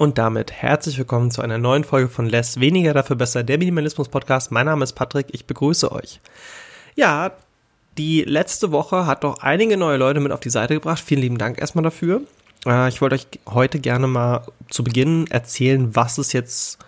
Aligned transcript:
Und 0.00 0.16
damit 0.16 0.52
herzlich 0.52 0.96
willkommen 0.96 1.32
zu 1.32 1.42
einer 1.42 1.58
neuen 1.58 1.82
Folge 1.82 2.08
von 2.08 2.26
Less 2.26 2.60
Weniger 2.60 2.94
dafür 2.94 3.16
besser, 3.16 3.42
der 3.42 3.58
Minimalismus 3.58 4.08
Podcast. 4.08 4.52
Mein 4.52 4.66
Name 4.66 4.84
ist 4.84 4.92
Patrick, 4.92 5.26
ich 5.32 5.44
begrüße 5.44 5.90
euch. 5.90 6.20
Ja, 6.94 7.32
die 7.98 8.22
letzte 8.22 8.70
Woche 8.70 9.06
hat 9.06 9.24
doch 9.24 9.40
einige 9.40 9.76
neue 9.76 9.96
Leute 9.96 10.20
mit 10.20 10.30
auf 10.30 10.38
die 10.38 10.50
Seite 10.50 10.74
gebracht. 10.74 11.02
Vielen 11.04 11.22
lieben 11.22 11.36
Dank 11.36 11.60
erstmal 11.60 11.82
dafür. 11.82 12.20
Äh, 12.64 12.88
ich 12.90 13.00
wollte 13.00 13.16
euch 13.16 13.26
heute 13.48 13.80
gerne 13.80 14.06
mal 14.06 14.42
zu 14.70 14.84
Beginn 14.84 15.26
erzählen, 15.32 15.96
was 15.96 16.16
es 16.18 16.32
jetzt 16.32 16.78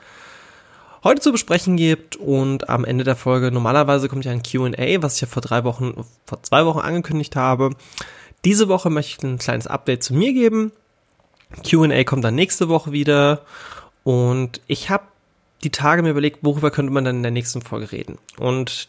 heute 1.03 1.21
zu 1.21 1.33
besprechen 1.33 1.77
gibt 1.77 2.15
und 2.15 2.69
am 2.69 2.85
Ende 2.85 3.03
der 3.03 3.17
Folge 3.17 3.51
normalerweise 3.51 4.09
kommt 4.09 4.25
ja 4.25 4.31
ein 4.31 4.45
Q&A, 4.45 5.03
was 5.03 5.17
ich 5.17 5.23
ja 5.23 5.27
vor 5.27 5.43
drei 5.43 5.65
Wochen, 5.65 6.05
vor 6.27 6.45
zwei 6.45 6.65
Wochen 6.65 6.79
angekündigt 6.79 7.35
habe. 7.35 7.71
Diese 8.45 8.69
Woche 8.69 8.89
möchte 8.89 9.17
ich 9.19 9.33
ein 9.33 9.39
kleines 9.39 9.67
Update 9.67 10.05
zu 10.05 10.15
mir 10.15 10.33
geben 10.33 10.71
QA 11.65 12.05
kommt 12.05 12.25
dann 12.25 12.35
nächste 12.35 12.69
Woche 12.69 12.93
wieder. 12.93 13.45
Und 14.05 14.61
ich 14.67 14.91
habe 14.91 15.05
die 15.63 15.71
Tage 15.71 16.03
mir 16.03 16.11
überlegt, 16.11 16.39
worüber 16.43 16.71
könnte 16.71 16.93
man 16.93 17.05
dann 17.05 17.17
in 17.17 17.23
der 17.23 17.33
nächsten 17.33 17.63
Folge 17.63 17.93
reden. 17.93 18.19
Und 18.39 18.89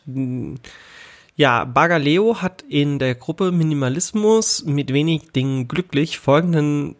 ja, 1.36 1.66
Bagaleo 1.66 2.42
hat 2.42 2.64
in 2.70 3.00
der 3.00 3.16
Gruppe 3.16 3.52
Minimalismus 3.52 4.64
mit 4.66 4.94
wenig 4.94 5.32
Dingen 5.32 5.68
glücklich 5.68 6.20
folgenden 6.20 6.96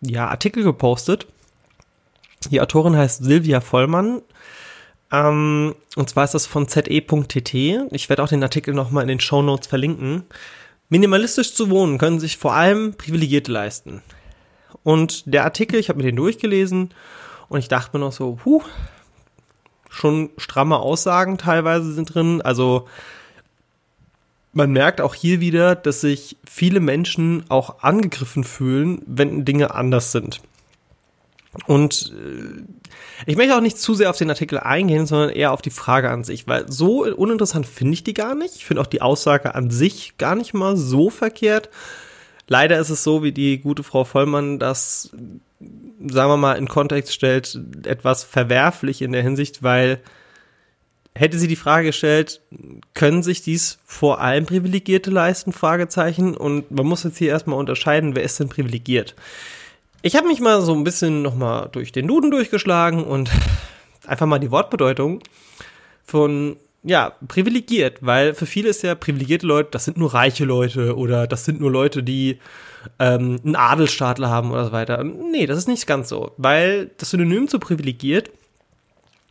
ja, 0.00 0.28
Artikel 0.28 0.62
gepostet. 0.62 1.26
Die 2.50 2.60
Autorin 2.60 2.96
heißt 2.96 3.24
Silvia 3.24 3.60
Vollmann. 3.60 4.22
Ähm, 5.12 5.74
und 5.96 6.08
zwar 6.08 6.24
ist 6.24 6.34
das 6.34 6.46
von 6.46 6.68
ze.tt. 6.68 7.54
Ich 7.90 8.08
werde 8.08 8.22
auch 8.22 8.28
den 8.28 8.42
Artikel 8.42 8.74
nochmal 8.74 9.02
in 9.02 9.08
den 9.08 9.20
Show 9.20 9.42
Notes 9.42 9.66
verlinken. 9.66 10.24
Minimalistisch 10.88 11.54
zu 11.54 11.70
wohnen 11.70 11.98
können 11.98 12.20
sich 12.20 12.36
vor 12.36 12.54
allem 12.54 12.94
Privilegierte 12.94 13.52
leisten. 13.52 14.02
Und 14.82 15.32
der 15.32 15.44
Artikel, 15.44 15.78
ich 15.78 15.88
habe 15.88 15.98
mir 15.98 16.04
den 16.04 16.16
durchgelesen 16.16 16.90
und 17.48 17.58
ich 17.58 17.68
dachte 17.68 17.96
mir 17.96 18.04
noch 18.04 18.12
so, 18.12 18.38
puh, 18.42 18.62
schon 19.88 20.30
stramme 20.38 20.78
Aussagen 20.78 21.38
teilweise 21.38 21.92
sind 21.92 22.14
drin. 22.14 22.40
Also 22.42 22.88
man 24.52 24.72
merkt 24.72 25.00
auch 25.00 25.14
hier 25.14 25.40
wieder, 25.40 25.74
dass 25.74 26.00
sich 26.00 26.36
viele 26.48 26.80
Menschen 26.80 27.44
auch 27.48 27.82
angegriffen 27.82 28.44
fühlen, 28.44 29.02
wenn 29.06 29.44
Dinge 29.44 29.74
anders 29.74 30.12
sind. 30.12 30.40
Und 31.66 32.12
äh, 32.16 32.62
ich 33.26 33.36
möchte 33.36 33.56
auch 33.56 33.60
nicht 33.60 33.78
zu 33.78 33.94
sehr 33.94 34.10
auf 34.10 34.16
den 34.16 34.30
Artikel 34.30 34.58
eingehen, 34.58 35.06
sondern 35.06 35.30
eher 35.30 35.52
auf 35.52 35.62
die 35.62 35.70
Frage 35.70 36.10
an 36.10 36.24
sich, 36.24 36.46
weil 36.46 36.70
so 36.70 37.04
uninteressant 37.04 37.66
finde 37.66 37.94
ich 37.94 38.04
die 38.04 38.14
gar 38.14 38.34
nicht. 38.34 38.56
Ich 38.56 38.64
finde 38.64 38.82
auch 38.82 38.86
die 38.86 39.02
Aussage 39.02 39.54
an 39.54 39.70
sich 39.70 40.16
gar 40.16 40.36
nicht 40.36 40.54
mal 40.54 40.76
so 40.76 41.10
verkehrt. 41.10 41.68
Leider 42.52 42.80
ist 42.80 42.90
es 42.90 43.04
so, 43.04 43.22
wie 43.22 43.30
die 43.30 43.60
gute 43.60 43.84
Frau 43.84 44.02
Vollmann 44.02 44.58
das, 44.58 45.10
sagen 45.60 46.30
wir 46.30 46.36
mal, 46.36 46.54
in 46.54 46.66
Kontext 46.66 47.14
stellt, 47.14 47.56
etwas 47.84 48.24
verwerflich 48.24 49.02
in 49.02 49.12
der 49.12 49.22
Hinsicht, 49.22 49.62
weil 49.62 50.00
hätte 51.14 51.38
sie 51.38 51.46
die 51.46 51.54
Frage 51.54 51.86
gestellt, 51.86 52.40
können 52.92 53.22
sich 53.22 53.42
dies 53.42 53.78
vor 53.86 54.20
allem 54.20 54.46
Privilegierte 54.46 55.12
leisten? 55.12 55.52
Fragezeichen. 55.52 56.36
Und 56.36 56.72
man 56.72 56.86
muss 56.86 57.04
jetzt 57.04 57.18
hier 57.18 57.28
erstmal 57.28 57.56
unterscheiden, 57.56 58.16
wer 58.16 58.24
ist 58.24 58.40
denn 58.40 58.48
privilegiert? 58.48 59.14
Ich 60.02 60.16
habe 60.16 60.26
mich 60.26 60.40
mal 60.40 60.60
so 60.60 60.74
ein 60.74 60.82
bisschen 60.82 61.22
nochmal 61.22 61.68
durch 61.70 61.92
den 61.92 62.08
Duden 62.08 62.32
durchgeschlagen 62.32 63.04
und 63.04 63.30
einfach 64.08 64.26
mal 64.26 64.40
die 64.40 64.50
Wortbedeutung 64.50 65.22
von 66.04 66.56
ja, 66.82 67.12
privilegiert, 67.28 67.98
weil 68.00 68.34
für 68.34 68.46
viele 68.46 68.70
ist 68.70 68.82
ja 68.82 68.94
privilegierte 68.94 69.46
Leute, 69.46 69.70
das 69.72 69.84
sind 69.84 69.98
nur 69.98 70.14
reiche 70.14 70.44
Leute 70.44 70.96
oder 70.96 71.26
das 71.26 71.44
sind 71.44 71.60
nur 71.60 71.70
Leute, 71.70 72.02
die 72.02 72.38
ähm, 72.98 73.38
einen 73.44 73.56
Adelsstaatler 73.56 74.30
haben 74.30 74.50
oder 74.50 74.66
so 74.66 74.72
weiter. 74.72 75.04
Nee, 75.04 75.46
das 75.46 75.58
ist 75.58 75.68
nicht 75.68 75.86
ganz 75.86 76.08
so, 76.08 76.32
weil 76.38 76.90
das 76.96 77.10
Synonym 77.10 77.48
zu 77.48 77.58
privilegiert 77.58 78.30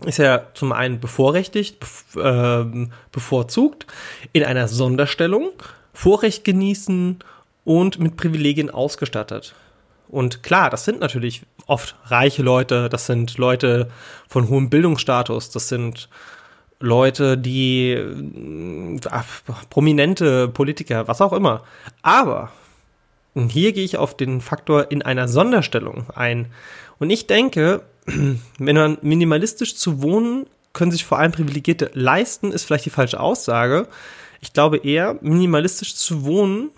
ist 0.05 0.17
ja 0.17 0.43
zum 0.53 0.71
einen 0.71 0.99
bevorrechtigt, 0.99 1.77
äh, 2.15 2.63
bevorzugt, 3.11 3.85
in 4.31 4.43
einer 4.43 4.67
Sonderstellung, 4.67 5.49
Vorrecht 5.93 6.45
genießen 6.45 7.19
und 7.65 7.99
mit 7.99 8.15
Privilegien 8.15 8.69
ausgestattet. 8.69 9.55
Und 10.07 10.41
klar, 10.41 10.69
das 10.69 10.85
sind 10.85 11.01
natürlich 11.01 11.43
oft 11.67 11.95
reiche 12.05 12.41
Leute, 12.41 12.89
das 12.89 13.05
sind 13.05 13.37
Leute 13.37 13.91
von 14.27 14.47
hohem 14.49 14.69
Bildungsstatus, 14.69 15.51
das 15.51 15.67
sind 15.67 16.09
Leute, 16.79 17.37
die 17.37 17.97
ach, 19.09 19.25
äh, 19.47 19.53
prominente 19.69 20.47
Politiker, 20.47 21.07
was 21.07 21.21
auch 21.21 21.33
immer. 21.33 21.63
Aber 22.01 22.51
hier 23.35 23.73
gehe 23.73 23.83
ich 23.83 23.97
auf 23.97 24.15
den 24.15 24.41
Faktor 24.41 24.91
in 24.91 25.01
einer 25.01 25.27
Sonderstellung 25.27 26.05
ein. 26.15 26.47
Und 26.97 27.09
ich 27.09 27.27
denke, 27.27 27.81
wenn 28.05 28.75
man 28.75 28.97
minimalistisch 29.01 29.75
zu 29.75 30.01
wohnen, 30.01 30.45
können 30.73 30.91
sich 30.91 31.05
vor 31.05 31.19
allem 31.19 31.31
Privilegierte 31.31 31.91
leisten, 31.93 32.51
ist 32.51 32.65
vielleicht 32.65 32.85
die 32.85 32.91
falsche 32.91 33.19
Aussage. 33.19 33.87
Ich 34.41 34.53
glaube 34.53 34.77
eher, 34.77 35.17
minimalistisch 35.21 35.95
zu 35.95 36.23
wohnen 36.23 36.69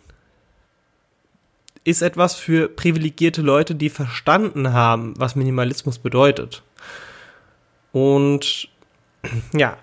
ist 1.83 2.01
etwas 2.01 2.35
für 2.35 2.69
privilegierte 2.69 3.41
Leute, 3.41 3.75
die 3.75 3.89
verstanden 3.89 4.71
haben, 4.71 5.13
was 5.17 5.35
Minimalismus 5.35 5.99
bedeutet. 5.99 6.63
Und 7.91 8.69
ja, 9.53 9.77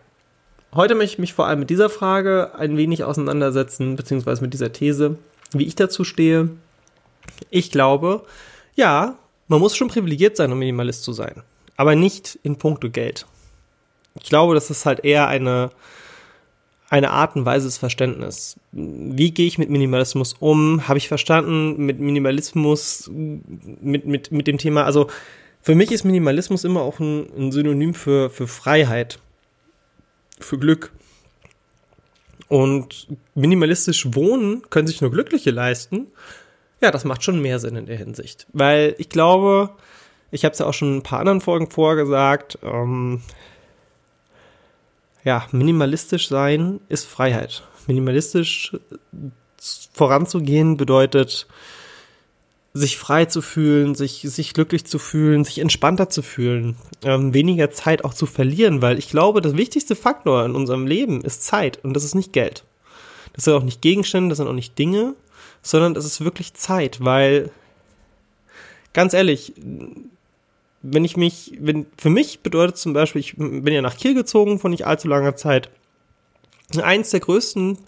Heute 0.79 0.95
möchte 0.95 1.15
ich 1.15 1.19
mich 1.19 1.35
vor 1.35 1.49
allem 1.49 1.59
mit 1.59 1.71
dieser 1.71 1.91
Frage 1.91 2.53
ein 2.55 2.77
wenig 2.77 3.03
auseinandersetzen, 3.03 3.97
beziehungsweise 3.97 4.43
mit 4.43 4.53
dieser 4.53 4.73
These, 4.73 5.19
wie 5.51 5.67
ich 5.67 5.75
dazu 5.75 6.05
stehe. 6.05 6.51
Ich 7.51 7.73
glaube, 7.73 8.23
ja, 8.77 9.17
man 9.49 9.59
muss 9.59 9.77
schon 9.77 9.89
privilegiert 9.89 10.37
sein, 10.37 10.53
um 10.53 10.59
Minimalist 10.61 11.03
zu 11.03 11.13
sein. 11.13 11.43
Aber 11.77 11.97
nicht 11.97 12.39
in 12.45 12.59
puncto 12.59 12.91
Geld. 12.91 13.27
Ich 14.21 14.29
glaube, 14.29 14.55
das 14.55 14.71
ist 14.71 14.87
halt 14.87 15.05
eher 15.05 15.27
eine, 15.27 15.71
eine 16.91 17.11
Art 17.11 17.35
und 17.35 17.45
Weise 17.45 17.67
des 17.67 17.79
Verständnisses. 17.79 18.55
Wie 18.71 19.33
gehe 19.33 19.49
ich 19.49 19.59
mit 19.59 19.71
Minimalismus 19.71 20.37
um? 20.39 20.87
Habe 20.87 20.99
ich 20.99 21.09
verstanden 21.09 21.87
mit 21.87 21.99
Minimalismus, 21.99 23.11
mit, 23.13 24.07
mit, 24.07 24.31
mit 24.31 24.47
dem 24.47 24.59
Thema, 24.59 24.85
also 24.85 25.09
für 25.61 25.75
mich 25.75 25.91
ist 25.91 26.05
Minimalismus 26.05 26.63
immer 26.63 26.83
auch 26.83 27.01
ein, 27.01 27.27
ein 27.37 27.51
Synonym 27.51 27.95
für, 27.95 28.31
für 28.31 28.47
Freiheit 28.47 29.19
für 30.41 30.59
Glück. 30.59 30.93
Und 32.49 33.09
minimalistisch 33.35 34.15
wohnen 34.15 34.63
können 34.71 34.87
sich 34.87 35.01
nur 35.01 35.11
Glückliche 35.11 35.51
leisten. 35.51 36.07
Ja, 36.81 36.91
das 36.91 37.05
macht 37.05 37.23
schon 37.23 37.43
mehr 37.43 37.59
Sinn 37.59 37.77
in 37.77 37.87
der 37.87 37.97
Hinsicht. 37.97 38.47
Weil 38.53 38.95
ich 38.99 39.09
glaube, 39.09 39.71
ich 40.31 40.45
habe 40.45 40.53
es 40.53 40.59
ja 40.59 40.67
auch 40.67 40.75
schon 40.75 40.99
ein 40.99 41.03
paar 41.03 41.21
anderen 41.21 41.41
Folgen 41.41 41.71
vorgesagt, 41.71 42.59
ähm, 42.63 43.23
ja, 45.25 45.47
minimalistisch 45.53 46.29
sein 46.29 46.81
ist 46.89 47.07
Freiheit. 47.07 47.65
Minimalistisch 47.87 48.77
voranzugehen 49.93 50.77
bedeutet, 50.77 51.47
sich 52.79 52.97
frei 52.97 53.25
zu 53.25 53.43
fühlen, 53.43 53.95
sich, 53.95 54.21
sich 54.23 54.55
glücklich 54.55 54.85
zu 54.85 54.99
fühlen, 54.99 55.45
sich 55.45 55.59
entspannter 55.59 56.09
zu 56.09 56.23
fühlen, 56.23 56.77
ähm, 57.05 57.35
weniger 57.35 57.71
Zeit 57.71 58.05
auch 58.05 58.15
zu 58.15 58.27
verlieren, 58.27 58.83
weil 58.83 58.99
ich 58.99 59.09
glaube, 59.09 59.41
das 59.41 59.57
wichtigste 59.57 59.97
Faktor 59.97 60.45
in 60.45 60.55
unserem 60.55 60.87
Leben 60.87 61.23
ist 61.23 61.45
Zeit 61.45 61.83
und 61.85 61.95
das 61.95 62.05
ist 62.05 62.15
nicht 62.15 62.33
Geld. 62.33 62.65
Das 63.33 63.45
sind 63.45 63.55
auch 63.55 63.65
nicht 63.65 63.83
Gegenstände, 63.83 64.31
das 64.31 64.39
sind 64.39 64.49
auch 64.49 64.53
nicht 64.53 64.79
Dinge, 64.79 65.15
sondern 65.63 65.95
das 65.95 66.05
ist 66.05 66.23
wirklich 66.23 66.55
Zeit, 66.55 67.05
weil 67.05 67.51
ganz 68.93 69.13
ehrlich, 69.13 69.53
wenn 70.83 71.05
ich 71.05 71.17
mich, 71.17 71.53
wenn, 71.59 71.87
für 71.97 72.11
mich 72.11 72.41
bedeutet 72.41 72.79
zum 72.79 72.93
Beispiel, 72.93 73.21
ich 73.21 73.37
bin 73.37 73.67
ja 73.67 73.83
nach 73.83 73.97
Kiel 73.97 74.15
gezogen 74.15 74.59
vor 74.59 74.71
nicht 74.71 74.87
allzu 74.87 75.09
langer 75.09 75.37
Zeit. 75.37 75.71
Eins 76.81 77.11
der 77.11 77.21
größten 77.21 77.79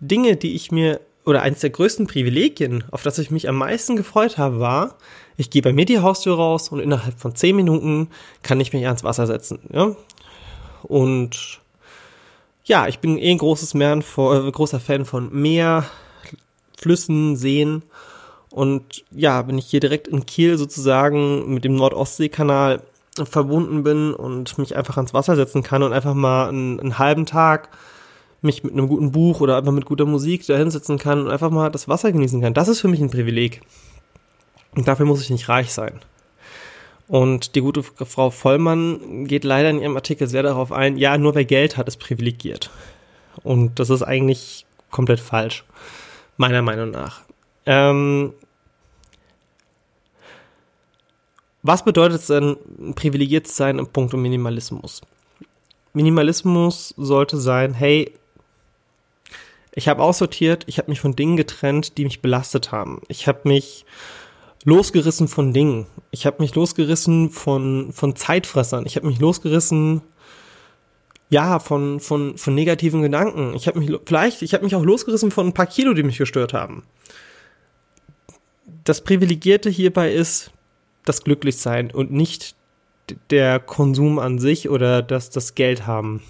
Dinge, 0.00 0.36
die 0.36 0.54
ich 0.54 0.72
mir 0.72 1.00
oder 1.26 1.42
eines 1.42 1.60
der 1.60 1.70
größten 1.70 2.06
Privilegien, 2.06 2.84
auf 2.92 3.02
das 3.02 3.18
ich 3.18 3.30
mich 3.30 3.48
am 3.48 3.56
meisten 3.56 3.96
gefreut 3.96 4.38
habe, 4.38 4.60
war, 4.60 4.96
ich 5.36 5.50
gehe 5.50 5.60
bei 5.60 5.72
mir 5.72 5.84
die 5.84 5.98
Haustür 5.98 6.36
raus 6.36 6.70
und 6.70 6.78
innerhalb 6.78 7.18
von 7.18 7.34
zehn 7.34 7.56
Minuten 7.56 8.08
kann 8.42 8.60
ich 8.60 8.72
mich 8.72 8.86
ans 8.86 9.04
Wasser 9.04 9.26
setzen. 9.26 9.58
Ja? 9.72 9.96
Und 10.84 11.60
ja, 12.64 12.86
ich 12.86 13.00
bin 13.00 13.18
eh 13.18 13.32
ein 13.32 13.38
großes 13.38 13.74
Meer, 13.74 13.98
äh, 13.98 14.50
großer 14.50 14.80
Fan 14.80 15.04
von 15.04 15.28
Meer, 15.32 15.84
Flüssen, 16.78 17.36
Seen. 17.36 17.82
Und 18.50 19.04
ja, 19.10 19.46
wenn 19.48 19.58
ich 19.58 19.66
hier 19.66 19.80
direkt 19.80 20.08
in 20.08 20.26
Kiel 20.26 20.56
sozusagen 20.56 21.52
mit 21.52 21.64
dem 21.64 21.74
Nordostseekanal 21.74 22.82
verbunden 23.24 23.82
bin 23.82 24.14
und 24.14 24.58
mich 24.58 24.76
einfach 24.76 24.96
ans 24.96 25.12
Wasser 25.12 25.34
setzen 25.34 25.62
kann 25.62 25.82
und 25.82 25.92
einfach 25.92 26.14
mal 26.14 26.48
einen, 26.48 26.78
einen 26.78 26.98
halben 26.98 27.26
Tag 27.26 27.70
mich 28.46 28.64
mit 28.64 28.72
einem 28.72 28.88
guten 28.88 29.12
Buch 29.12 29.40
oder 29.40 29.58
einfach 29.58 29.72
mit 29.72 29.84
guter 29.84 30.06
Musik 30.06 30.46
da 30.46 30.56
hinsetzen 30.56 30.98
kann 30.98 31.20
und 31.20 31.30
einfach 31.30 31.50
mal 31.50 31.70
das 31.70 31.88
Wasser 31.88 32.12
genießen 32.12 32.40
kann. 32.40 32.54
Das 32.54 32.68
ist 32.68 32.80
für 32.80 32.88
mich 32.88 33.00
ein 33.00 33.10
Privileg. 33.10 33.60
Und 34.74 34.88
dafür 34.88 35.06
muss 35.06 35.22
ich 35.22 35.30
nicht 35.30 35.48
reich 35.48 35.72
sein. 35.72 36.00
Und 37.08 37.54
die 37.54 37.60
gute 37.60 37.82
Frau 37.82 38.30
Vollmann 38.30 39.26
geht 39.26 39.44
leider 39.44 39.70
in 39.70 39.80
ihrem 39.80 39.96
Artikel 39.96 40.26
sehr 40.26 40.42
darauf 40.42 40.72
ein, 40.72 40.96
ja, 40.96 41.18
nur 41.18 41.34
wer 41.34 41.44
Geld 41.44 41.76
hat, 41.76 41.86
ist 41.88 41.98
privilegiert. 41.98 42.70
Und 43.42 43.78
das 43.78 43.90
ist 43.90 44.02
eigentlich 44.02 44.66
komplett 44.90 45.20
falsch, 45.20 45.64
meiner 46.36 46.62
Meinung 46.62 46.90
nach. 46.90 47.20
Ähm, 47.66 48.32
Was 51.66 51.84
bedeutet 51.84 52.20
es 52.20 52.28
denn, 52.28 52.56
privilegiert 52.94 53.48
zu 53.48 53.54
sein 53.54 53.80
im 53.80 53.88
Punkt 53.88 54.14
Minimalismus? 54.14 55.02
Minimalismus 55.94 56.94
sollte 56.96 57.38
sein, 57.38 57.74
hey, 57.74 58.12
ich 59.76 59.88
habe 59.88 60.02
aussortiert, 60.02 60.64
ich 60.66 60.78
habe 60.78 60.90
mich 60.90 61.00
von 61.00 61.14
Dingen 61.14 61.36
getrennt, 61.36 61.98
die 61.98 62.04
mich 62.04 62.22
belastet 62.22 62.72
haben. 62.72 63.02
Ich 63.08 63.28
habe 63.28 63.40
mich 63.44 63.84
losgerissen 64.64 65.28
von 65.28 65.52
Dingen. 65.52 65.86
Ich 66.10 66.24
habe 66.24 66.42
mich 66.42 66.54
losgerissen 66.54 67.28
von, 67.28 67.92
von 67.92 68.16
Zeitfressern. 68.16 68.86
Ich 68.86 68.96
habe 68.96 69.06
mich 69.06 69.20
losgerissen, 69.20 70.00
ja, 71.28 71.58
von, 71.58 72.00
von, 72.00 72.38
von 72.38 72.54
negativen 72.54 73.02
Gedanken. 73.02 73.52
Ich 73.54 73.68
habe 73.68 73.78
mich, 73.78 73.90
vielleicht, 74.06 74.40
ich 74.40 74.54
habe 74.54 74.64
mich 74.64 74.74
auch 74.74 74.82
losgerissen 74.82 75.30
von 75.30 75.48
ein 75.48 75.54
paar 75.54 75.66
Kilo, 75.66 75.92
die 75.92 76.04
mich 76.04 76.16
gestört 76.16 76.54
haben. 76.54 76.82
Das 78.82 79.04
Privilegierte 79.04 79.68
hierbei 79.68 80.10
ist 80.10 80.52
das 81.04 81.22
Glücklichsein 81.22 81.90
und 81.90 82.10
nicht 82.12 82.56
der 83.28 83.60
Konsum 83.60 84.18
an 84.18 84.38
sich 84.38 84.70
oder 84.70 85.02
das, 85.02 85.28
das 85.28 85.54
Geld 85.54 85.86
haben 85.86 86.22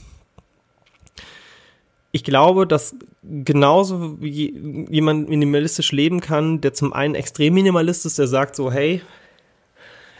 ich 2.16 2.24
glaube, 2.24 2.66
dass 2.66 2.96
genauso 3.44 4.20
wie 4.20 4.86
jemand 4.90 5.28
minimalistisch 5.28 5.92
leben 5.92 6.20
kann, 6.20 6.60
der 6.60 6.74
zum 6.74 6.92
einen 6.92 7.14
extrem 7.14 7.54
Minimalist 7.54 8.06
ist, 8.06 8.18
der 8.18 8.26
sagt 8.26 8.56
so, 8.56 8.70
hey, 8.70 9.02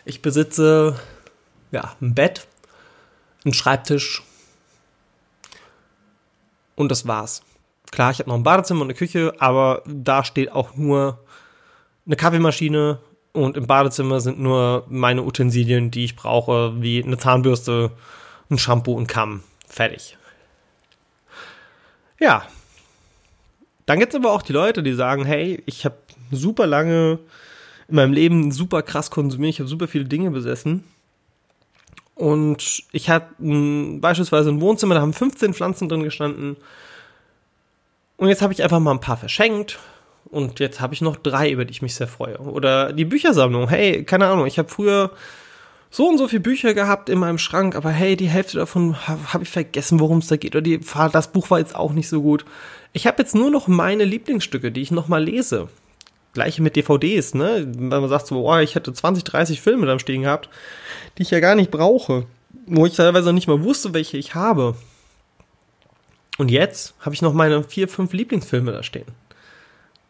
ich 0.04 0.22
besitze 0.22 0.98
ja, 1.70 1.94
ein 2.00 2.14
Bett, 2.14 2.46
einen 3.44 3.54
Schreibtisch 3.54 4.22
und 6.74 6.90
das 6.90 7.06
war's. 7.06 7.42
Klar, 7.90 8.10
ich 8.10 8.18
habe 8.18 8.28
noch 8.28 8.36
ein 8.36 8.42
Badezimmer 8.42 8.82
und 8.82 8.88
eine 8.88 8.94
Küche, 8.94 9.34
aber 9.38 9.82
da 9.86 10.24
steht 10.24 10.52
auch 10.52 10.76
nur 10.76 11.18
eine 12.06 12.16
Kaffeemaschine 12.16 12.98
und 13.32 13.56
im 13.56 13.66
Badezimmer 13.66 14.20
sind 14.20 14.40
nur 14.40 14.86
meine 14.88 15.22
Utensilien, 15.22 15.90
die 15.90 16.04
ich 16.04 16.16
brauche, 16.16 16.80
wie 16.80 17.02
eine 17.02 17.18
Zahnbürste, 17.18 17.92
ein 18.50 18.58
Shampoo 18.58 18.92
und 18.92 19.06
Kamm. 19.06 19.42
Fertig. 19.68 20.16
Ja. 22.18 22.46
Dann 23.86 24.00
gibt 24.00 24.12
es 24.12 24.18
aber 24.18 24.32
auch 24.32 24.42
die 24.42 24.52
Leute, 24.52 24.82
die 24.82 24.92
sagen, 24.92 25.24
hey, 25.24 25.62
ich 25.66 25.84
habe 25.84 25.96
super 26.32 26.66
lange 26.66 27.20
in 27.88 27.94
meinem 27.94 28.12
Leben 28.12 28.50
super 28.50 28.82
krass 28.82 29.10
konsumiert, 29.10 29.54
ich 29.54 29.60
habe 29.60 29.68
super 29.68 29.86
viele 29.86 30.04
Dinge 30.04 30.30
besessen. 30.30 30.84
Und 32.16 32.82
ich 32.92 33.10
hatte 33.10 33.34
beispielsweise 33.38 34.50
ein 34.50 34.60
Wohnzimmer, 34.60 34.94
da 34.94 35.02
haben 35.02 35.12
15 35.12 35.54
Pflanzen 35.54 35.88
drin 35.88 36.02
gestanden. 36.02 36.56
Und 38.16 38.28
jetzt 38.28 38.42
habe 38.42 38.52
ich 38.52 38.62
einfach 38.62 38.80
mal 38.80 38.92
ein 38.92 39.00
paar 39.00 39.18
verschenkt. 39.18 39.78
Und 40.24 40.58
jetzt 40.58 40.80
habe 40.80 40.94
ich 40.94 41.02
noch 41.02 41.16
drei, 41.16 41.50
über 41.50 41.64
die 41.64 41.70
ich 41.70 41.82
mich 41.82 41.94
sehr 41.94 42.08
freue. 42.08 42.38
Oder 42.38 42.92
die 42.92 43.04
Büchersammlung. 43.04 43.68
Hey, 43.68 44.02
keine 44.02 44.26
Ahnung, 44.26 44.46
ich 44.46 44.58
habe 44.58 44.68
früher 44.68 45.12
so 45.90 46.08
und 46.08 46.18
so 46.18 46.28
viele 46.28 46.40
Bücher 46.40 46.74
gehabt 46.74 47.08
in 47.08 47.18
meinem 47.18 47.38
Schrank, 47.38 47.74
aber 47.74 47.90
hey, 47.90 48.16
die 48.16 48.28
Hälfte 48.28 48.58
davon 48.58 49.06
habe 49.06 49.32
hab 49.32 49.42
ich 49.42 49.48
vergessen, 49.48 50.00
worum 50.00 50.18
es 50.18 50.26
da 50.26 50.36
geht. 50.36 50.54
Oder 50.54 50.62
die, 50.62 50.80
das 51.12 51.32
Buch 51.32 51.50
war 51.50 51.58
jetzt 51.58 51.74
auch 51.74 51.92
nicht 51.92 52.08
so 52.08 52.22
gut. 52.22 52.44
Ich 52.92 53.06
habe 53.06 53.22
jetzt 53.22 53.34
nur 53.34 53.50
noch 53.50 53.68
meine 53.68 54.04
Lieblingsstücke, 54.04 54.72
die 54.72 54.82
ich 54.82 54.90
nochmal 54.90 55.24
lese. 55.24 55.68
Gleiche 56.34 56.62
mit 56.62 56.76
DVDs, 56.76 57.34
ne? 57.34 57.66
Wenn 57.66 57.88
man 57.88 58.08
sagt 58.08 58.26
so, 58.26 58.46
oh, 58.46 58.58
ich 58.58 58.74
hätte 58.74 58.92
20, 58.92 59.24
30 59.24 59.60
Filme 59.60 59.86
da 59.86 59.98
stehen 59.98 60.22
gehabt, 60.22 60.50
die 61.16 61.22
ich 61.22 61.30
ja 61.30 61.40
gar 61.40 61.54
nicht 61.54 61.70
brauche. 61.70 62.26
Wo 62.66 62.84
ich 62.84 62.94
teilweise 62.94 63.26
noch 63.26 63.32
nicht 63.32 63.48
mal 63.48 63.62
wusste, 63.62 63.94
welche 63.94 64.18
ich 64.18 64.34
habe. 64.34 64.74
Und 66.36 66.50
jetzt 66.50 66.94
habe 67.00 67.14
ich 67.14 67.22
noch 67.22 67.32
meine 67.32 67.64
vier, 67.64 67.88
fünf 67.88 68.12
Lieblingsfilme 68.12 68.72
da 68.72 68.82
stehen. 68.82 69.06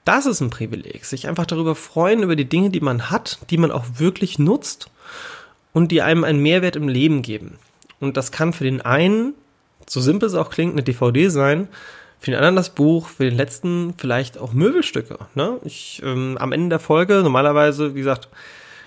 Das 0.04 0.26
ist 0.26 0.40
ein 0.40 0.50
Privileg, 0.50 1.04
sich 1.04 1.28
einfach 1.28 1.46
darüber 1.46 1.74
freuen, 1.74 2.22
über 2.22 2.36
die 2.36 2.48
Dinge, 2.48 2.70
die 2.70 2.80
man 2.80 3.10
hat, 3.10 3.38
die 3.50 3.58
man 3.58 3.70
auch 3.70 3.84
wirklich 3.98 4.38
nutzt 4.38 4.90
und 5.76 5.92
die 5.92 6.00
einem 6.00 6.24
einen 6.24 6.40
Mehrwert 6.40 6.74
im 6.74 6.88
Leben 6.88 7.20
geben. 7.20 7.58
Und 8.00 8.16
das 8.16 8.32
kann 8.32 8.54
für 8.54 8.64
den 8.64 8.80
einen, 8.80 9.34
so 9.86 10.00
simpel 10.00 10.26
es 10.26 10.34
auch 10.34 10.48
klingt, 10.48 10.72
eine 10.72 10.82
DVD 10.82 11.28
sein, 11.28 11.68
für 12.18 12.30
den 12.30 12.38
anderen 12.38 12.56
das 12.56 12.70
Buch, 12.70 13.08
für 13.08 13.24
den 13.24 13.36
letzten 13.36 13.92
vielleicht 13.98 14.38
auch 14.38 14.54
Möbelstücke. 14.54 15.18
Ne? 15.34 15.58
Ich, 15.64 16.00
ähm, 16.02 16.38
am 16.40 16.52
Ende 16.52 16.70
der 16.70 16.78
Folge, 16.78 17.20
normalerweise, 17.22 17.94
wie 17.94 17.98
gesagt, 17.98 18.30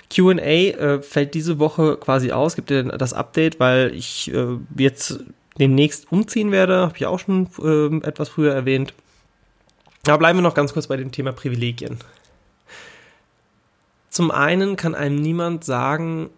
QA 0.10 0.40
äh, 0.40 1.02
fällt 1.04 1.36
diese 1.36 1.60
Woche 1.60 1.96
quasi 1.98 2.32
aus, 2.32 2.56
gibt 2.56 2.72
dir 2.72 2.84
das 2.86 3.14
Update, 3.14 3.60
weil 3.60 3.94
ich 3.94 4.34
äh, 4.34 4.58
jetzt 4.76 5.20
demnächst 5.60 6.12
umziehen 6.12 6.52
werde, 6.52 6.78
habe 6.78 6.98
ich 6.98 7.06
auch 7.06 7.20
schon 7.20 7.50
äh, 7.62 8.08
etwas 8.08 8.30
früher 8.30 8.56
erwähnt. 8.56 8.96
Aber 10.08 10.18
bleiben 10.18 10.40
wir 10.40 10.44
noch 10.44 10.56
ganz 10.56 10.74
kurz 10.74 10.88
bei 10.88 10.98
dem 10.98 11.12
Thema 11.12 11.34
Privilegien. 11.34 12.00
Zum 14.10 14.32
einen 14.32 14.76
kann 14.76 14.96
einem 14.96 15.18
niemand 15.18 15.64
sagen, 15.64 16.32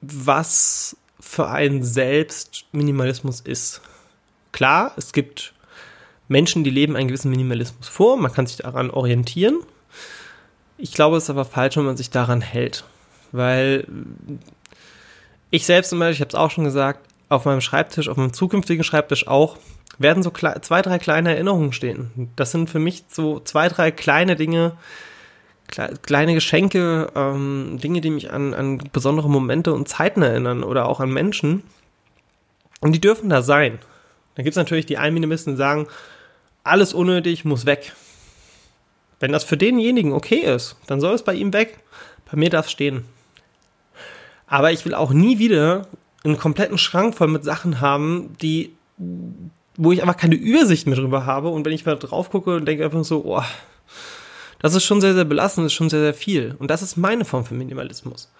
was 0.00 0.96
für 1.20 1.48
einen 1.48 1.82
selbst 1.82 2.66
Minimalismus 2.72 3.40
ist. 3.40 3.80
Klar, 4.52 4.92
es 4.96 5.12
gibt 5.12 5.52
Menschen, 6.28 6.64
die 6.64 6.70
leben 6.70 6.96
einen 6.96 7.08
gewissen 7.08 7.30
Minimalismus 7.30 7.88
vor, 7.88 8.16
man 8.16 8.32
kann 8.32 8.46
sich 8.46 8.58
daran 8.58 8.90
orientieren. 8.90 9.58
Ich 10.76 10.92
glaube, 10.92 11.16
es 11.16 11.24
ist 11.24 11.30
aber 11.30 11.44
falsch, 11.44 11.76
wenn 11.76 11.84
man 11.84 11.96
sich 11.96 12.10
daran 12.10 12.40
hält, 12.40 12.84
weil 13.32 13.86
ich 15.50 15.66
selbst 15.66 15.90
Beispiel, 15.90 16.10
ich 16.10 16.20
habe 16.20 16.28
es 16.28 16.34
auch 16.34 16.50
schon 16.50 16.64
gesagt, 16.64 17.00
auf 17.28 17.44
meinem 17.44 17.60
Schreibtisch, 17.60 18.08
auf 18.08 18.16
meinem 18.16 18.32
zukünftigen 18.32 18.84
Schreibtisch 18.84 19.26
auch, 19.26 19.58
werden 19.98 20.22
so 20.22 20.30
zwei, 20.30 20.82
drei 20.82 20.98
kleine 20.98 21.34
Erinnerungen 21.34 21.72
stehen. 21.72 22.30
Das 22.36 22.52
sind 22.52 22.70
für 22.70 22.78
mich 22.78 23.04
so 23.08 23.40
zwei, 23.40 23.68
drei 23.68 23.90
kleine 23.90 24.36
Dinge, 24.36 24.76
kleine 25.68 26.34
Geschenke, 26.34 27.10
ähm, 27.14 27.78
Dinge, 27.82 28.00
die 28.00 28.10
mich 28.10 28.32
an, 28.32 28.54
an 28.54 28.78
besondere 28.92 29.28
Momente 29.28 29.72
und 29.72 29.88
Zeiten 29.88 30.22
erinnern 30.22 30.62
oder 30.62 30.88
auch 30.88 31.00
an 31.00 31.12
Menschen. 31.12 31.62
Und 32.80 32.92
die 32.92 33.00
dürfen 33.00 33.28
da 33.28 33.42
sein. 33.42 33.78
Dann 34.34 34.44
gibt 34.44 34.52
es 34.52 34.58
natürlich 34.58 34.86
die 34.86 34.98
Einminimisten, 34.98 35.54
die 35.54 35.58
sagen, 35.58 35.86
alles 36.64 36.94
unnötig 36.94 37.44
muss 37.44 37.66
weg. 37.66 37.92
Wenn 39.20 39.32
das 39.32 39.44
für 39.44 39.56
denjenigen 39.56 40.12
okay 40.12 40.40
ist, 40.40 40.76
dann 40.86 41.00
soll 41.00 41.14
es 41.14 41.22
bei 41.22 41.34
ihm 41.34 41.52
weg. 41.52 41.78
Bei 42.30 42.36
mir 42.36 42.50
darf 42.50 42.66
es 42.66 42.72
stehen. 42.72 43.04
Aber 44.46 44.70
ich 44.72 44.84
will 44.84 44.94
auch 44.94 45.12
nie 45.12 45.38
wieder 45.38 45.86
einen 46.24 46.38
kompletten 46.38 46.78
Schrank 46.78 47.14
voll 47.14 47.28
mit 47.28 47.44
Sachen 47.44 47.80
haben, 47.80 48.36
die, 48.40 48.72
wo 49.76 49.92
ich 49.92 50.02
einfach 50.02 50.16
keine 50.16 50.36
Übersicht 50.36 50.86
mehr 50.86 50.96
drüber 50.96 51.26
habe. 51.26 51.48
Und 51.48 51.64
wenn 51.64 51.72
ich 51.72 51.84
mal 51.84 51.96
drauf 51.96 52.30
gucke 52.30 52.56
und 52.56 52.66
denke 52.66 52.84
einfach 52.84 53.04
so, 53.04 53.24
oh, 53.24 53.42
das 54.60 54.74
ist 54.74 54.84
schon 54.84 55.00
sehr, 55.00 55.14
sehr 55.14 55.24
belastend, 55.24 55.64
das 55.64 55.72
ist 55.72 55.76
schon 55.76 55.90
sehr, 55.90 56.00
sehr 56.00 56.14
viel. 56.14 56.56
Und 56.58 56.70
das 56.70 56.82
ist 56.82 56.96
meine 56.96 57.24
Form 57.24 57.44
von 57.44 57.58
Minimalismus. 57.58 58.30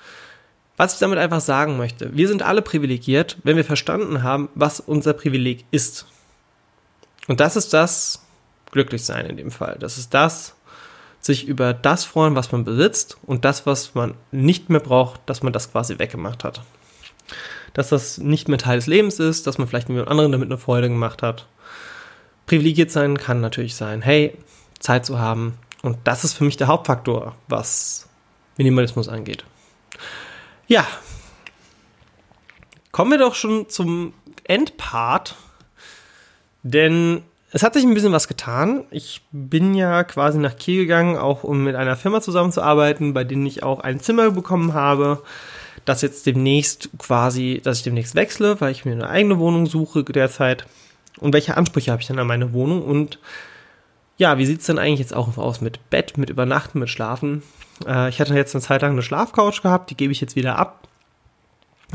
Was 0.77 0.95
ich 0.95 0.99
damit 1.01 1.19
einfach 1.19 1.41
sagen 1.41 1.77
möchte, 1.77 2.17
wir 2.17 2.29
sind 2.29 2.43
alle 2.43 2.63
privilegiert, 2.63 3.37
wenn 3.43 3.57
wir 3.57 3.65
verstanden 3.65 4.23
haben, 4.23 4.49
was 4.55 4.81
unser 4.81 5.13
Privileg 5.13 5.65
ist. 5.71 6.07
Und 7.27 7.41
das 7.41 7.57
ist 7.57 7.73
das 7.73 8.25
Glücklichsein 8.71 9.27
in 9.27 9.37
dem 9.37 9.51
Fall. 9.51 9.77
Das 9.81 9.99
ist 9.99 10.15
das, 10.15 10.55
sich 11.21 11.47
über 11.47 11.75
das 11.75 12.05
freuen, 12.05 12.37
was 12.37 12.53
man 12.53 12.65
besitzt 12.65 13.19
und 13.27 13.45
das, 13.45 13.67
was 13.67 13.95
man 13.95 14.15
nicht 14.31 14.71
mehr 14.71 14.81
braucht, 14.81 15.21
dass 15.27 15.43
man 15.43 15.53
das 15.53 15.73
quasi 15.73 15.99
weggemacht 15.99 16.45
hat. 16.45 16.63
Dass 17.75 17.89
das 17.89 18.19
nicht 18.19 18.49
mehr 18.49 18.59
Teil 18.59 18.79
des 18.79 18.87
Lebens 18.87 19.19
ist, 19.19 19.47
dass 19.47 19.59
man 19.59 19.67
vielleicht 19.67 19.89
mit 19.89 20.07
anderen 20.07 20.33
damit 20.33 20.49
eine 20.49 20.59
Freude 20.59 20.89
gemacht 20.89 21.23
hat. 21.23 21.47
Privilegiert 22.47 22.91
sein 22.91 23.19
kann 23.19 23.41
natürlich 23.41 23.75
sein, 23.75 24.01
hey, 24.01 24.37
Zeit 24.79 25.05
zu 25.05 25.19
haben, 25.19 25.59
und 25.88 25.99
das 26.04 26.23
ist 26.23 26.35
für 26.35 26.45
mich 26.45 26.59
der 26.59 26.66
Hauptfaktor, 26.66 27.35
was 27.49 28.07
Minimalismus 28.59 29.09
angeht. 29.09 29.42
Ja. 30.66 30.87
Kommen 32.92 33.11
wir 33.12 33.18
doch 33.18 33.35
schon 33.35 33.71
zum 33.71 34.12
Endpart. 34.45 35.35
Denn 36.62 37.23
es 37.52 37.62
hat 37.62 37.73
sich 37.73 37.85
ein 37.85 37.95
bisschen 37.95 38.12
was 38.12 38.28
getan. 38.28 38.85
Ich 38.90 39.23
bin 39.33 39.73
ja 39.73 40.04
quasi 40.04 40.38
nach 40.38 40.57
Kiel 40.57 40.83
gegangen, 40.83 41.16
auch 41.16 41.42
um 41.42 41.64
mit 41.64 41.75
einer 41.75 41.97
Firma 41.97 42.21
zusammenzuarbeiten, 42.21 43.14
bei 43.14 43.25
denen 43.25 43.47
ich 43.47 43.62
auch 43.62 43.80
ein 43.80 43.99
Zimmer 43.99 44.30
bekommen 44.30 44.75
habe, 44.75 45.23
das 45.87 46.02
jetzt 46.02 46.26
demnächst 46.26 46.90
quasi, 46.99 47.62
dass 47.64 47.78
ich 47.78 47.85
demnächst 47.85 48.14
wechsle, 48.14 48.61
weil 48.61 48.73
ich 48.73 48.85
mir 48.85 48.92
eine 48.92 49.09
eigene 49.09 49.38
Wohnung 49.38 49.64
suche 49.64 50.04
derzeit. 50.04 50.66
Und 51.18 51.33
welche 51.33 51.57
Ansprüche 51.57 51.90
habe 51.90 52.02
ich 52.02 52.09
dann 52.09 52.18
an 52.18 52.26
meine 52.26 52.52
Wohnung? 52.52 52.83
Und 52.83 53.18
ja, 54.19 54.37
wie 54.37 54.47
sieht's 54.47 54.67
denn 54.67 54.79
eigentlich 54.79 54.99
jetzt 54.99 55.15
auch 55.15 55.39
aus 55.39 55.61
mit 55.61 55.91
Bett, 55.91 56.19
mit 56.19 56.29
Übernachten, 56.29 56.81
mit 56.81 56.91
Schlafen? 56.91 57.43
Äh, 57.87 58.11
ich 58.11 58.21
hatte 58.21 58.35
jetzt 58.35 58.55
eine 58.55 58.63
Zeit 58.63 58.83
lang 58.83 58.93
eine 58.93 59.03
Schlafcouch 59.03 59.63
gehabt, 59.63 59.91
die 59.91 59.97
gebe 59.97 60.13
ich 60.13 60.21
jetzt 60.21 60.37
wieder 60.37 60.59
ab. 60.59 60.89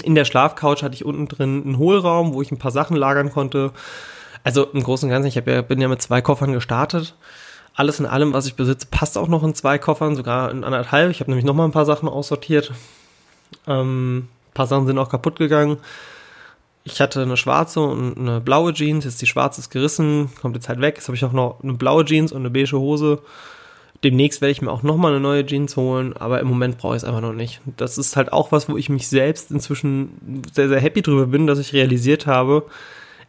In 0.03 0.15
der 0.15 0.25
Schlafcouch 0.25 0.81
hatte 0.81 0.95
ich 0.95 1.05
unten 1.05 1.27
drin 1.27 1.61
einen 1.63 1.77
Hohlraum, 1.77 2.33
wo 2.33 2.41
ich 2.41 2.51
ein 2.51 2.57
paar 2.57 2.71
Sachen 2.71 2.95
lagern 2.95 3.31
konnte. 3.31 3.71
Also 4.43 4.63
im 4.65 4.81
Großen 4.81 5.07
und 5.07 5.11
Ganzen, 5.11 5.27
ich 5.27 5.35
ja, 5.35 5.61
bin 5.61 5.81
ja 5.81 5.87
mit 5.87 6.01
zwei 6.01 6.21
Koffern 6.21 6.53
gestartet. 6.53 7.13
Alles 7.75 7.99
in 7.99 8.05
allem, 8.05 8.33
was 8.33 8.45
ich 8.45 8.55
besitze, 8.55 8.87
passt 8.89 9.17
auch 9.17 9.27
noch 9.27 9.43
in 9.43 9.53
zwei 9.53 9.77
Koffern, 9.77 10.15
sogar 10.15 10.49
in 10.49 10.63
anderthalb. 10.63 11.11
Ich 11.11 11.19
habe 11.19 11.29
nämlich 11.29 11.45
noch 11.45 11.53
mal 11.53 11.65
ein 11.65 11.71
paar 11.71 11.85
Sachen 11.85 12.07
aussortiert. 12.07 12.71
Ähm, 13.67 14.17
ein 14.17 14.53
paar 14.53 14.67
Sachen 14.67 14.87
sind 14.87 14.97
auch 14.97 15.09
kaputt 15.09 15.37
gegangen 15.37 15.77
ich 16.85 16.99
hatte 16.99 17.21
eine 17.21 17.37
schwarze 17.37 17.79
und 17.79 18.17
eine 18.17 18.41
blaue 18.41 18.73
Jeans, 18.73 19.05
jetzt 19.05 19.21
die 19.21 19.27
schwarze 19.27 19.61
ist 19.61 19.69
gerissen, 19.69 20.29
kommt 20.41 20.55
jetzt 20.55 20.67
halt 20.67 20.81
weg. 20.81 20.95
Jetzt 20.97 21.07
habe 21.07 21.15
ich 21.15 21.23
auch 21.23 21.31
noch 21.31 21.63
eine 21.63 21.73
blaue 21.73 22.03
Jeans 22.03 22.31
und 22.31 22.41
eine 22.41 22.49
beige 22.49 22.77
Hose. 22.77 23.21
demnächst 24.03 24.41
werde 24.41 24.51
ich 24.51 24.61
mir 24.61 24.69
auch 24.71 24.83
nochmal 24.83 25.11
eine 25.13 25.21
neue 25.21 25.45
Jeans 25.45 25.77
holen, 25.77 26.13
aber 26.17 26.41
im 26.41 26.47
Moment 26.47 26.77
brauche 26.77 26.95
ich 26.95 27.03
es 27.03 27.07
einfach 27.07 27.21
noch 27.21 27.33
nicht. 27.33 27.61
Das 27.77 27.97
ist 27.97 28.17
halt 28.17 28.33
auch 28.33 28.51
was, 28.51 28.67
wo 28.67 28.75
ich 28.75 28.89
mich 28.89 29.07
selbst 29.07 29.49
inzwischen 29.49 30.41
sehr, 30.51 30.67
sehr 30.67 30.81
happy 30.81 31.01
drüber 31.01 31.27
bin, 31.27 31.47
dass 31.47 31.59
ich 31.59 31.71
realisiert 31.71 32.27
habe, 32.27 32.65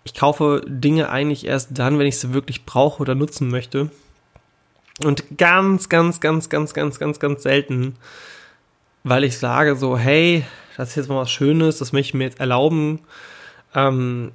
ich 0.04 0.14
kaufe 0.14 0.62
Dinge 0.66 1.08
eigentlich 1.08 1.46
erst 1.46 1.70
dann, 1.78 1.98
wenn 1.98 2.06
ich 2.06 2.18
sie 2.18 2.34
wirklich 2.34 2.64
brauche 2.66 3.00
oder 3.00 3.14
nutzen 3.14 3.48
möchte. 3.48 3.90
Und 5.02 5.38
ganz, 5.38 5.88
ganz, 5.88 6.20
ganz, 6.20 6.48
ganz, 6.48 6.74
ganz, 6.74 6.98
ganz, 6.98 7.18
ganz 7.18 7.42
selten, 7.42 7.96
weil 9.02 9.24
ich 9.24 9.38
sage 9.38 9.76
so, 9.76 9.96
hey, 9.96 10.44
das 10.76 10.90
ist 10.90 10.96
jetzt 10.96 11.08
mal 11.08 11.20
was 11.20 11.30
Schönes, 11.30 11.78
das 11.78 11.92
möchte 11.92 12.10
ich 12.10 12.14
mir 12.14 12.24
jetzt 12.24 12.40
erlauben. 12.40 13.00
Ähm, 13.74 14.32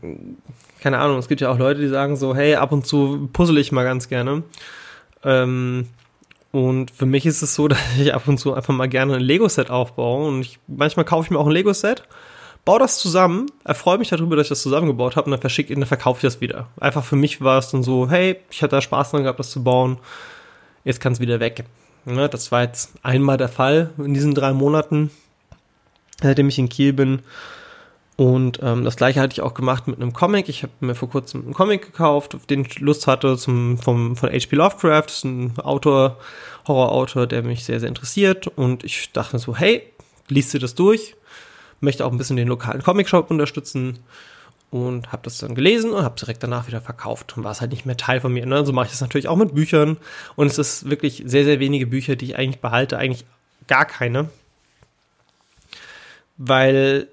keine 0.81 0.99
Ahnung, 0.99 1.17
es 1.17 1.27
gibt 1.27 1.41
ja 1.41 1.49
auch 1.51 1.57
Leute, 1.57 1.81
die 1.81 1.87
sagen 1.87 2.15
so, 2.15 2.35
hey, 2.35 2.55
ab 2.55 2.71
und 2.71 2.85
zu 2.85 3.29
puzzle 3.33 3.59
ich 3.59 3.71
mal 3.71 3.83
ganz 3.83 4.07
gerne. 4.09 4.43
Ähm, 5.23 5.87
und 6.51 6.91
für 6.91 7.05
mich 7.05 7.25
ist 7.25 7.41
es 7.41 7.55
so, 7.55 7.67
dass 7.69 7.79
ich 7.99 8.13
ab 8.13 8.27
und 8.27 8.37
zu 8.37 8.53
einfach 8.53 8.73
mal 8.73 8.89
gerne 8.89 9.15
ein 9.15 9.21
Lego-Set 9.21 9.69
aufbaue. 9.69 10.27
Und 10.27 10.41
ich, 10.41 10.59
manchmal 10.67 11.05
kaufe 11.05 11.25
ich 11.25 11.31
mir 11.31 11.39
auch 11.39 11.47
ein 11.47 11.51
Lego-Set, 11.51 12.03
baue 12.65 12.79
das 12.79 12.99
zusammen, 12.99 13.47
erfreue 13.63 13.97
mich 13.97 14.09
darüber, 14.09 14.35
dass 14.35 14.45
ich 14.45 14.49
das 14.49 14.61
zusammengebaut 14.61 15.15
habe 15.15 15.25
und 15.25 15.31
dann 15.31 15.41
verschicke, 15.41 15.73
dann 15.73 15.85
verkaufe 15.85 16.17
ich 16.19 16.21
das 16.21 16.41
wieder. 16.41 16.67
Einfach 16.79 17.03
für 17.03 17.15
mich 17.15 17.41
war 17.41 17.57
es 17.57 17.71
dann 17.71 17.83
so, 17.83 18.09
hey, 18.09 18.37
ich 18.49 18.61
hatte 18.61 18.75
da 18.75 18.81
Spaß 18.81 19.11
dran 19.11 19.23
gehabt, 19.23 19.39
das 19.39 19.51
zu 19.51 19.63
bauen. 19.63 19.97
Jetzt 20.83 20.99
kann 21.01 21.13
es 21.13 21.19
wieder 21.19 21.39
weg. 21.39 21.65
Ja, 22.05 22.27
das 22.27 22.51
war 22.51 22.63
jetzt 22.63 22.93
einmal 23.03 23.37
der 23.37 23.49
Fall 23.49 23.91
in 23.97 24.13
diesen 24.13 24.33
drei 24.33 24.53
Monaten, 24.53 25.11
seitdem 26.21 26.47
ich 26.47 26.57
in 26.57 26.69
Kiel 26.69 26.93
bin. 26.93 27.21
Und 28.19 28.59
ähm, 28.61 28.83
das 28.83 28.97
gleiche 28.97 29.21
hatte 29.21 29.31
ich 29.31 29.39
auch 29.39 29.53
gemacht 29.53 29.87
mit 29.87 29.95
einem 29.95 30.11
Comic. 30.11 30.49
Ich 30.49 30.63
habe 30.63 30.73
mir 30.81 30.93
vor 30.93 31.09
kurzem 31.09 31.41
einen 31.45 31.53
Comic 31.53 31.83
gekauft, 31.83 32.35
auf 32.35 32.45
den 32.45 32.65
ich 32.65 32.77
Lust 32.81 33.07
hatte, 33.07 33.37
zum, 33.37 33.77
vom, 33.77 34.17
von 34.17 34.29
H.P. 34.29 34.57
Lovecraft. 34.57 35.03
Das 35.05 35.15
ist 35.19 35.23
ein 35.23 35.57
Autor, 35.57 36.17
Horrorautor, 36.67 37.27
der 37.27 37.43
mich 37.43 37.63
sehr, 37.63 37.79
sehr 37.79 37.87
interessiert. 37.87 38.47
Und 38.47 38.83
ich 38.83 39.13
dachte 39.13 39.39
so, 39.39 39.55
hey, 39.55 39.83
liest 40.27 40.53
dir 40.53 40.59
das 40.59 40.75
durch. 40.75 41.15
Möchte 41.79 42.05
auch 42.05 42.11
ein 42.11 42.17
bisschen 42.17 42.35
den 42.35 42.49
lokalen 42.49 42.83
Comic-Shop 42.83 43.31
unterstützen. 43.31 43.99
Und 44.69 45.13
habe 45.13 45.21
das 45.23 45.37
dann 45.37 45.55
gelesen 45.55 45.91
und 45.91 46.03
habe 46.03 46.19
direkt 46.19 46.43
danach 46.43 46.67
wieder 46.67 46.81
verkauft. 46.81 47.37
Und 47.37 47.45
war 47.45 47.51
es 47.53 47.61
halt 47.61 47.71
nicht 47.71 47.85
mehr 47.85 47.95
Teil 47.95 48.19
von 48.19 48.33
mir. 48.33 48.45
Ne? 48.45 48.65
So 48.65 48.73
mache 48.73 48.87
ich 48.87 48.91
das 48.91 48.99
natürlich 48.99 49.29
auch 49.29 49.37
mit 49.37 49.55
Büchern. 49.55 49.95
Und 50.35 50.47
es 50.47 50.57
ist 50.57 50.89
wirklich 50.89 51.23
sehr, 51.25 51.45
sehr 51.45 51.61
wenige 51.61 51.87
Bücher, 51.87 52.17
die 52.17 52.25
ich 52.25 52.37
eigentlich 52.37 52.59
behalte. 52.59 52.97
Eigentlich 52.97 53.23
gar 53.67 53.85
keine. 53.85 54.27
Weil 56.35 57.07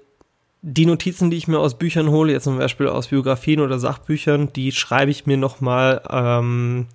die 0.69 0.85
Notizen, 0.85 1.29
die 1.29 1.37
ich 1.37 1.47
mir 1.47 1.59
aus 1.59 1.77
Büchern 1.77 2.09
hole, 2.09 2.33
jetzt 2.33 2.43
zum 2.43 2.57
Beispiel 2.57 2.89
aus 2.89 3.07
Biografien 3.07 3.61
oder 3.61 3.79
Sachbüchern, 3.79 4.51
die 4.51 4.73
schreibe 4.73 5.11
ich 5.11 5.25
mir 5.25 5.37
nochmal 5.37 6.01
ähm, 6.09 6.87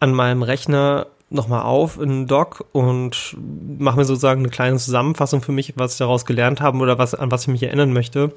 an 0.00 0.14
meinem 0.14 0.42
Rechner 0.42 1.06
nochmal 1.28 1.62
auf 1.62 2.00
in 2.00 2.26
Doc 2.26 2.64
und 2.72 3.36
mache 3.78 3.98
mir 3.98 4.06
sozusagen 4.06 4.40
eine 4.40 4.48
kleine 4.48 4.78
Zusammenfassung 4.78 5.42
für 5.42 5.52
mich, 5.52 5.74
was 5.76 5.92
ich 5.92 5.98
daraus 5.98 6.24
gelernt 6.24 6.62
habe 6.62 6.78
oder 6.78 6.96
was, 6.96 7.14
an 7.14 7.30
was 7.30 7.42
ich 7.42 7.48
mich 7.48 7.62
erinnern 7.64 7.92
möchte. 7.92 8.32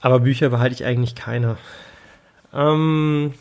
Aber 0.00 0.20
Bücher 0.20 0.48
behalte 0.48 0.74
ich 0.74 0.84
eigentlich 0.86 1.14
keine. 1.14 1.58
Ähm, 2.54 3.34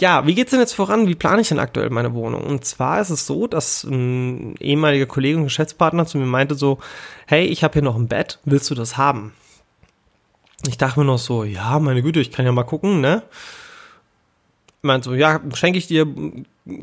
ja, 0.00 0.26
wie 0.26 0.34
geht's 0.34 0.50
denn 0.50 0.60
jetzt 0.60 0.74
voran? 0.74 1.06
Wie 1.06 1.14
plane 1.14 1.42
ich 1.42 1.48
denn 1.48 1.58
aktuell 1.58 1.90
meine 1.90 2.14
Wohnung? 2.14 2.42
Und 2.42 2.64
zwar 2.64 3.00
ist 3.00 3.10
es 3.10 3.26
so, 3.26 3.46
dass 3.46 3.84
ein 3.84 4.56
ehemaliger 4.56 5.06
Kollege 5.06 5.36
und 5.36 5.44
Geschäftspartner 5.44 6.06
zu 6.06 6.18
mir 6.18 6.26
meinte 6.26 6.56
so, 6.56 6.78
hey, 7.26 7.44
ich 7.46 7.62
habe 7.62 7.74
hier 7.74 7.82
noch 7.82 7.96
ein 7.96 8.08
Bett, 8.08 8.40
willst 8.44 8.70
du 8.70 8.74
das 8.74 8.96
haben? 8.96 9.32
Ich 10.66 10.78
dachte 10.78 10.98
mir 10.98 11.06
noch 11.06 11.18
so, 11.18 11.44
ja, 11.44 11.78
meine 11.78 12.02
Güte, 12.02 12.20
ich 12.20 12.32
kann 12.32 12.44
ja 12.44 12.52
mal 12.52 12.64
gucken, 12.64 13.00
ne? 13.00 13.22
Meint 14.82 15.04
so, 15.04 15.14
ja, 15.14 15.40
schenke 15.54 15.78
ich 15.78 15.86
dir, 15.86 16.06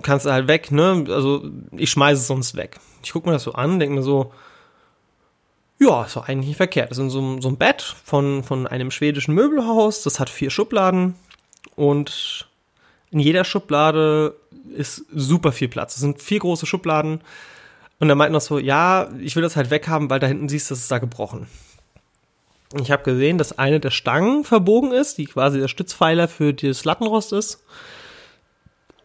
kannst 0.01 0.25
du 0.25 0.31
halt 0.31 0.47
weg, 0.47 0.71
ne? 0.71 1.05
Also 1.09 1.49
ich 1.75 1.89
schmeiße 1.89 2.21
es 2.21 2.27
sonst 2.27 2.55
weg. 2.55 2.79
Ich 3.03 3.11
gucke 3.11 3.27
mir 3.27 3.33
das 3.33 3.43
so 3.43 3.53
an, 3.53 3.79
denke 3.79 3.95
mir 3.95 4.03
so, 4.03 4.31
ja, 5.79 6.03
ist 6.03 6.15
doch 6.15 6.29
eigentlich 6.29 6.47
nicht 6.47 6.57
verkehrt. 6.57 6.91
Das 6.91 6.97
ist 6.97 7.11
so, 7.11 7.41
so 7.41 7.49
ein 7.49 7.57
Bett 7.57 7.81
von, 7.81 8.43
von 8.43 8.67
einem 8.67 8.91
schwedischen 8.91 9.33
Möbelhaus, 9.33 10.03
das 10.03 10.19
hat 10.19 10.29
vier 10.29 10.49
Schubladen 10.49 11.15
und 11.75 12.47
in 13.11 13.19
jeder 13.19 13.43
Schublade 13.43 14.35
ist 14.75 15.05
super 15.13 15.51
viel 15.51 15.67
Platz. 15.67 15.95
Es 15.95 16.01
sind 16.01 16.21
vier 16.21 16.39
große 16.39 16.65
Schubladen. 16.65 17.21
Und 17.99 18.09
er 18.09 18.15
meint 18.15 18.31
noch 18.31 18.41
so, 18.41 18.57
ja, 18.57 19.09
ich 19.19 19.35
will 19.35 19.43
das 19.43 19.55
halt 19.55 19.69
weghaben, 19.69 20.09
weil 20.09 20.19
da 20.19 20.27
hinten 20.27 20.49
siehst 20.49 20.69
du, 20.69 20.73
das 20.73 20.81
ist 20.81 20.91
da 20.91 20.97
gebrochen. 20.97 21.47
Ich 22.79 22.89
habe 22.89 23.03
gesehen, 23.03 23.37
dass 23.37 23.59
eine 23.59 23.79
der 23.79 23.91
Stangen 23.91 24.43
verbogen 24.43 24.91
ist, 24.91 25.17
die 25.17 25.25
quasi 25.25 25.59
der 25.59 25.67
Stützpfeiler 25.67 26.27
für 26.27 26.53
das 26.53 26.85
Lattenrost 26.85 27.33
ist. 27.33 27.63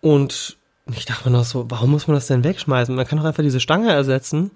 Und 0.01 0.57
ich 0.95 1.05
dachte 1.05 1.29
mir 1.29 1.37
noch 1.37 1.45
so, 1.45 1.69
warum 1.69 1.91
muss 1.91 2.07
man 2.07 2.15
das 2.15 2.29
denn 2.29 2.45
wegschmeißen? 2.45 2.95
Man 2.95 3.07
kann 3.07 3.19
doch 3.19 3.25
einfach 3.25 3.43
diese 3.43 3.61
Stange 3.61 3.91
ersetzen. 3.91 4.53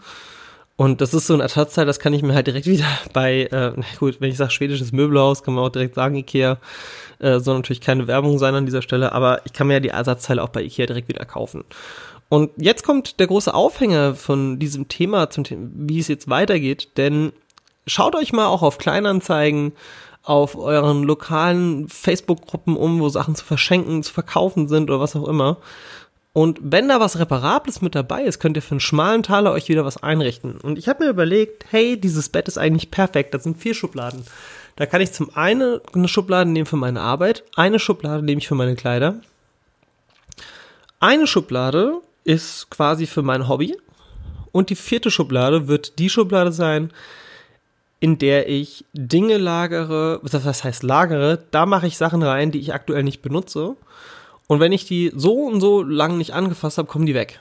Und 0.81 1.03
das 1.03 1.13
ist 1.13 1.27
so 1.27 1.35
ein 1.35 1.41
Ersatzteil, 1.41 1.85
das 1.85 1.99
kann 1.99 2.15
ich 2.15 2.23
mir 2.23 2.33
halt 2.33 2.47
direkt 2.47 2.65
wieder 2.65 2.87
bei, 3.13 3.43
äh, 3.43 3.73
gut, 3.99 4.19
wenn 4.23 4.31
ich 4.31 4.39
sage 4.39 4.51
schwedisches 4.51 4.93
Möbelhaus, 4.93 5.43
kann 5.43 5.53
man 5.53 5.63
auch 5.63 5.69
direkt 5.69 5.95
sagen 5.95 6.15
Ikea. 6.15 6.57
Äh, 7.19 7.39
soll 7.41 7.57
natürlich 7.57 7.83
keine 7.83 8.07
Werbung 8.07 8.39
sein 8.39 8.55
an 8.55 8.65
dieser 8.65 8.81
Stelle, 8.81 9.13
aber 9.13 9.43
ich 9.45 9.53
kann 9.53 9.67
mir 9.67 9.75
ja 9.75 9.81
die 9.81 9.91
Ersatzteile 9.91 10.43
auch 10.43 10.49
bei 10.49 10.63
Ikea 10.63 10.87
direkt 10.87 11.09
wieder 11.09 11.27
kaufen. 11.27 11.65
Und 12.31 12.51
jetzt 12.57 12.83
kommt 12.83 13.21
der 13.21 13.27
große 13.27 13.53
Aufhänger 13.53 14.15
von 14.15 14.59
diesem 14.59 14.89
Thema, 14.89 15.29
zum 15.29 15.45
Thema, 15.45 15.69
wie 15.75 15.99
es 15.99 16.09
jetzt 16.09 16.31
weitergeht, 16.31 16.97
denn 16.97 17.33
schaut 17.87 18.15
euch 18.15 18.33
mal 18.33 18.47
auch 18.47 18.63
auf 18.63 18.79
Kleinanzeigen, 18.79 19.75
auf 20.23 20.57
euren 20.57 21.03
lokalen 21.03 21.89
Facebook-Gruppen 21.89 22.79
um, 22.79 23.01
wo 23.01 23.11
Sachen 23.11 23.35
zu 23.35 23.45
verschenken, 23.45 24.03
zu 24.03 24.15
verkaufen 24.15 24.67
sind 24.67 24.89
oder 24.89 25.01
was 25.01 25.15
auch 25.15 25.29
immer. 25.29 25.59
Und 26.33 26.59
wenn 26.63 26.89
da 26.89 27.01
was 27.01 27.19
Reparables 27.19 27.83
mit 27.83 27.95
dabei 27.95 28.23
ist, 28.23 28.39
könnt 28.39 28.57
ihr 28.57 28.63
für 28.63 28.73
einen 28.73 28.81
schmalen 28.81 29.25
Taler 29.25 29.53
euch 29.53 29.69
wieder 29.69 29.85
was 29.85 30.03
einrichten. 30.03 30.61
Und 30.61 30.79
ich 30.79 30.89
habe 30.89 31.05
mir 31.05 31.11
überlegt, 31.11 31.67
hey, 31.71 32.01
dieses 32.01 32.29
Bett 32.29 32.47
ist 32.47 32.59
eigentlich 32.59 32.91
perfekt. 32.93 33.35
Das 33.35 33.43
sind 33.43 33.59
vier 33.59 33.75
Schubladen. 33.75 34.25
Da 34.77 34.87
kann 34.87 35.01
ich 35.01 35.13
zum 35.13 35.35
einen 35.37 35.81
eine 35.93 36.09
Schublade 36.09 36.49
nehmen 36.49 36.67
für 36.67 36.77
meine 36.77 37.01
Arbeit, 37.01 37.45
eine 37.57 37.79
Schublade 37.79 38.25
nehme 38.25 38.39
ich 38.41 38.49
für 38.49 38.55
meine 38.55 38.77
Kleider. 38.77 39.21
Eine 41.01 41.27
Schublade 41.27 42.01
ist 42.25 42.71
quasi 42.71 43.07
für 43.07 43.23
mein 43.23 43.49
Hobby. 43.49 43.77
Und 44.53 44.71
die 44.71 44.77
vierte 44.77 45.11
Schublade 45.11 45.69
wird 45.69 45.99
die 45.99 46.11
Schublade 46.11 46.53
sein, 46.53 46.93
in 48.01 48.19
der 48.19 48.49
ich 48.49 48.85
Dinge 48.93 49.37
lagere, 49.37 50.21
was 50.23 50.65
heißt 50.65 50.83
lagere, 50.83 51.45
da 51.51 51.67
mache 51.67 51.87
ich 51.87 51.99
Sachen 51.99 52.23
rein, 52.23 52.51
die 52.51 52.61
ich 52.61 52.73
aktuell 52.73 53.03
nicht 53.03 53.21
benutze. 53.21 53.77
Und 54.51 54.59
wenn 54.59 54.73
ich 54.73 54.85
die 54.85 55.13
so 55.15 55.45
und 55.45 55.61
so 55.61 55.81
lang 55.81 56.19
nicht 56.19 56.35
angefasst 56.35 56.77
habe, 56.77 56.89
kommen 56.89 57.07
die 57.07 57.15
weg. 57.15 57.39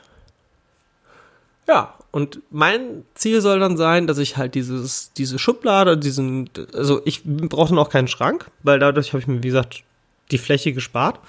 Ja, 1.67 1.95
und 2.11 2.39
mein 2.51 3.03
Ziel 3.15 3.41
soll 3.41 3.59
dann 3.59 3.77
sein, 3.77 4.05
dass 4.05 4.19
ich 4.19 4.37
halt 4.37 4.53
dieses, 4.53 5.11
diese 5.13 5.39
Schublade, 5.39 5.97
diesen, 5.97 6.51
also 6.71 7.01
ich 7.05 7.23
brauche 7.23 7.69
dann 7.69 7.79
auch 7.79 7.89
keinen 7.89 8.07
Schrank, 8.07 8.51
weil 8.61 8.77
dadurch 8.77 9.11
habe 9.11 9.21
ich 9.21 9.27
mir, 9.27 9.41
wie 9.41 9.47
gesagt, 9.47 9.81
die 10.29 10.37
Fläche 10.37 10.71
gespart. 10.71 11.19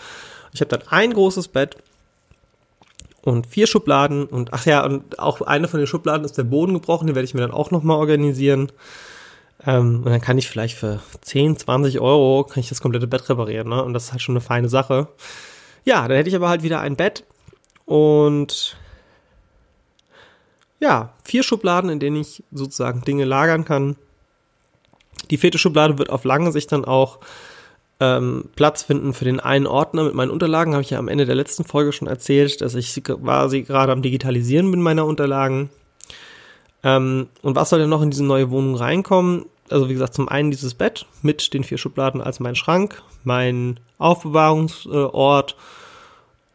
Ich 0.52 0.60
habe 0.60 0.68
dann 0.68 0.86
ein 0.88 1.14
großes 1.14 1.48
Bett 1.48 1.78
und 3.22 3.46
vier 3.46 3.66
Schubladen 3.66 4.26
und 4.26 4.52
ach 4.52 4.66
ja, 4.66 4.84
und 4.84 5.18
auch 5.18 5.40
eine 5.40 5.66
von 5.66 5.80
den 5.80 5.86
Schubladen 5.86 6.26
ist 6.26 6.36
der 6.36 6.44
Boden 6.44 6.74
gebrochen, 6.74 7.06
den 7.06 7.16
werde 7.16 7.24
ich 7.24 7.32
mir 7.32 7.40
dann 7.40 7.52
auch 7.52 7.70
nochmal 7.70 7.96
organisieren. 7.96 8.70
Ähm, 9.66 10.02
und 10.04 10.10
dann 10.10 10.20
kann 10.20 10.36
ich 10.36 10.46
vielleicht 10.46 10.76
für 10.76 11.00
10, 11.22 11.56
20 11.56 12.00
Euro 12.00 12.44
kann 12.44 12.60
ich 12.60 12.68
das 12.68 12.82
komplette 12.82 13.06
Bett 13.06 13.30
reparieren, 13.30 13.70
ne? 13.70 13.82
Und 13.82 13.94
das 13.94 14.04
ist 14.04 14.12
halt 14.12 14.20
schon 14.20 14.34
eine 14.34 14.42
feine 14.42 14.68
Sache. 14.68 15.08
Ja, 15.84 16.06
dann 16.06 16.16
hätte 16.16 16.28
ich 16.28 16.36
aber 16.36 16.48
halt 16.48 16.62
wieder 16.62 16.80
ein 16.80 16.96
Bett 16.96 17.24
und 17.84 18.76
ja, 20.78 21.12
vier 21.24 21.42
Schubladen, 21.42 21.90
in 21.90 22.00
denen 22.00 22.16
ich 22.16 22.42
sozusagen 22.52 23.02
Dinge 23.02 23.24
lagern 23.24 23.64
kann. 23.64 23.96
Die 25.30 25.36
vierte 25.36 25.58
Schublade 25.58 25.98
wird 25.98 26.10
auf 26.10 26.24
lange 26.24 26.52
Sicht 26.52 26.72
dann 26.72 26.84
auch 26.84 27.18
ähm, 28.00 28.46
Platz 28.56 28.82
finden 28.82 29.12
für 29.12 29.26
den 29.26 29.40
einen 29.40 29.66
Ordner 29.66 30.04
mit 30.04 30.14
meinen 30.14 30.30
Unterlagen. 30.30 30.72
Habe 30.72 30.82
ich 30.82 30.90
ja 30.90 30.98
am 30.98 31.08
Ende 31.08 31.26
der 31.26 31.34
letzten 31.34 31.64
Folge 31.64 31.92
schon 31.92 32.08
erzählt, 32.08 32.62
dass 32.62 32.74
ich 32.74 33.02
quasi 33.04 33.62
gerade 33.62 33.92
am 33.92 34.02
Digitalisieren 34.02 34.70
bin 34.70 34.80
meiner 34.80 35.04
Unterlagen. 35.04 35.68
Ähm, 36.82 37.28
und 37.42 37.56
was 37.56 37.68
soll 37.68 37.80
denn 37.80 37.90
noch 37.90 38.02
in 38.02 38.10
diese 38.10 38.24
neue 38.24 38.50
Wohnung 38.50 38.74
reinkommen? 38.74 39.44
Also 39.70 39.88
wie 39.88 39.92
gesagt, 39.94 40.14
zum 40.14 40.28
einen 40.28 40.50
dieses 40.50 40.74
Bett 40.74 41.06
mit 41.22 41.54
den 41.54 41.64
vier 41.64 41.78
Schubladen 41.78 42.20
als 42.20 42.40
mein 42.40 42.56
Schrank, 42.56 43.02
mein 43.24 43.80
Aufbewahrungsort 43.98 45.56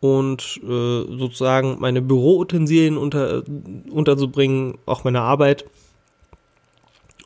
und 0.01 0.59
äh, 0.63 1.17
sozusagen 1.17 1.77
meine 1.79 2.01
Büroutensilien 2.01 2.97
unter, 2.97 3.43
unterzubringen, 3.89 4.77
auch 4.85 5.03
meine 5.03 5.21
Arbeit. 5.21 5.65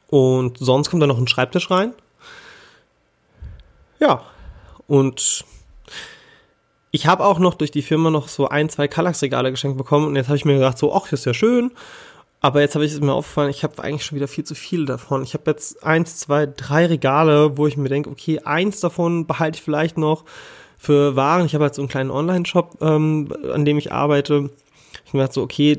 Und 0.10 0.58
sonst 0.58 0.90
kommt 0.90 1.04
da 1.04 1.08
noch 1.08 1.18
ein 1.18 1.28
Schreibtisch 1.28 1.70
rein. 1.70 1.94
Ja, 4.00 4.24
und 4.88 5.44
ich 6.92 7.06
habe 7.06 7.26
auch 7.26 7.38
noch 7.40 7.54
durch 7.54 7.72
die 7.72 7.82
Firma 7.82 8.10
noch 8.10 8.28
so 8.28 8.48
ein, 8.48 8.70
zwei 8.70 8.88
Kallax-Regale 8.88 9.52
geschenkt 9.52 9.78
bekommen 9.78 10.08
und 10.08 10.16
jetzt 10.16 10.28
habe 10.28 10.38
ich 10.38 10.46
mir 10.46 10.56
gedacht, 10.56 10.78
so, 10.78 10.94
ach, 10.94 11.12
ist 11.12 11.26
ja 11.26 11.34
schön. 11.34 11.72
Aber 12.42 12.62
jetzt 12.62 12.76
habe 12.76 12.86
ich 12.86 12.94
es 12.94 13.02
mir 13.02 13.14
aufgefallen, 13.14 13.50
ich 13.50 13.64
habe 13.64 13.84
eigentlich 13.84 14.06
schon 14.06 14.16
wieder 14.16 14.30
viel 14.30 14.46
zu 14.46 14.56
viel 14.56 14.86
davon. 14.86 15.24
Ich 15.24 15.34
habe 15.34 15.52
jetzt 15.52 15.84
eins, 15.84 16.20
zwei, 16.20 16.46
drei 16.46 16.86
Regale, 16.86 17.58
wo 17.58 17.68
ich 17.68 17.76
mir 17.76 17.90
denke, 17.90 18.10
okay, 18.10 18.40
eins 18.40 18.80
davon 18.80 19.28
behalte 19.28 19.58
ich 19.58 19.64
vielleicht 19.64 19.98
noch 19.98 20.24
für 20.78 21.18
Waren. 21.18 21.46
Ich 21.46 21.54
habe 21.54 21.66
halt 21.66 21.76
so 21.76 21.82
einen 21.82 21.90
kleinen 21.90 22.12
Online-Shop, 22.12 22.78
ähm, 22.82 23.34
an 23.54 23.66
dem 23.66 23.78
ich 23.78 23.92
arbeite. 23.92 24.50
Ich 25.06 25.14
mir 25.14 25.20
gedacht 25.20 25.34
so, 25.34 25.42
okay, 25.42 25.76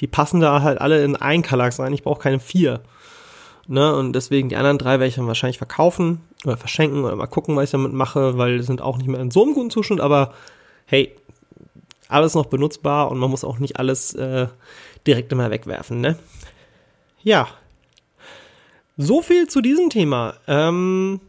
die 0.00 0.06
passen 0.06 0.40
da 0.40 0.62
halt 0.62 0.80
alle 0.80 1.02
in 1.02 1.16
ein 1.16 1.42
Kallax 1.42 1.80
rein, 1.80 1.92
ich 1.92 2.04
brauche 2.04 2.22
keine 2.22 2.40
vier. 2.40 2.80
Ne, 3.66 3.96
und 3.96 4.12
deswegen 4.12 4.50
die 4.50 4.56
anderen 4.56 4.76
drei 4.76 4.92
werde 4.92 5.06
ich 5.06 5.14
dann 5.14 5.26
wahrscheinlich 5.26 5.56
verkaufen 5.56 6.20
oder 6.44 6.58
verschenken 6.58 7.02
oder 7.02 7.16
mal 7.16 7.26
gucken, 7.26 7.56
was 7.56 7.64
ich 7.64 7.70
damit 7.70 7.94
mache, 7.94 8.36
weil 8.36 8.58
die 8.58 8.62
sind 8.62 8.82
auch 8.82 8.98
nicht 8.98 9.06
mehr 9.06 9.20
in 9.20 9.30
so 9.30 9.42
einem 9.42 9.54
guten 9.54 9.70
Zustand, 9.70 10.02
aber 10.02 10.34
hey, 10.84 11.16
alles 12.08 12.34
noch 12.34 12.46
benutzbar 12.46 13.10
und 13.10 13.18
man 13.18 13.30
muss 13.30 13.42
auch 13.42 13.58
nicht 13.58 13.78
alles 13.78 14.12
äh, 14.14 14.48
direkt 15.06 15.32
immer 15.32 15.50
wegwerfen, 15.50 16.00
ne? 16.00 16.18
Ja. 17.22 17.48
So 18.96 19.22
viel 19.22 19.48
zu 19.48 19.60
diesem 19.60 19.90
Thema. 19.90 20.34
Ähm, 20.46 21.20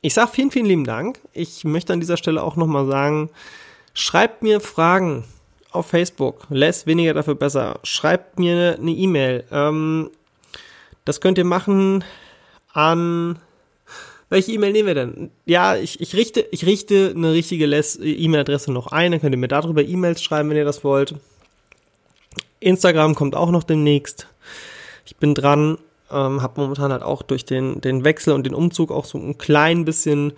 ich 0.00 0.14
sage 0.14 0.30
vielen, 0.32 0.50
vielen 0.50 0.66
lieben 0.66 0.84
Dank. 0.84 1.20
Ich 1.32 1.64
möchte 1.64 1.92
an 1.92 2.00
dieser 2.00 2.16
Stelle 2.16 2.42
auch 2.42 2.56
nochmal 2.56 2.86
sagen, 2.86 3.30
schreibt 3.92 4.42
mir 4.42 4.60
Fragen 4.60 5.24
auf 5.70 5.86
Facebook. 5.86 6.46
Less 6.48 6.86
weniger 6.86 7.14
dafür 7.14 7.34
besser. 7.34 7.80
Schreibt 7.82 8.38
mir 8.38 8.76
eine 8.78 8.92
E-Mail. 8.92 9.44
Ähm, 9.50 10.10
das 11.04 11.20
könnt 11.20 11.38
ihr 11.38 11.44
machen 11.44 12.04
an 12.72 13.38
welche 14.30 14.52
E-Mail 14.52 14.72
nehmen 14.72 14.88
wir 14.88 14.94
denn? 14.94 15.30
Ja, 15.46 15.76
ich, 15.76 16.00
ich 16.00 16.14
richte, 16.14 16.46
ich 16.50 16.66
richte 16.66 17.12
eine 17.16 17.32
richtige 17.32 17.64
E-Mail-Adresse 17.64 18.72
noch 18.72 18.88
ein, 18.88 19.12
dann 19.12 19.20
könnt 19.20 19.34
ihr 19.34 19.38
mir 19.38 19.48
darüber 19.48 19.82
E-Mails 19.82 20.22
schreiben, 20.22 20.50
wenn 20.50 20.58
ihr 20.58 20.66
das 20.66 20.84
wollt. 20.84 21.14
Instagram 22.60 23.14
kommt 23.14 23.34
auch 23.34 23.50
noch 23.50 23.62
demnächst. 23.62 24.26
Ich 25.04 25.16
bin 25.16 25.34
dran, 25.34 25.78
ähm, 26.10 26.42
habe 26.42 26.60
momentan 26.60 26.92
halt 26.92 27.02
auch 27.02 27.22
durch 27.22 27.44
den, 27.44 27.80
den 27.80 28.04
Wechsel 28.04 28.34
und 28.34 28.44
den 28.44 28.54
Umzug 28.54 28.90
auch 28.90 29.04
so 29.04 29.18
ein 29.18 29.38
klein 29.38 29.84
bisschen 29.84 30.32